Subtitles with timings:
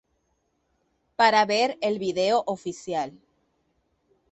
[1.15, 3.11] Para Ver El Video Oficial.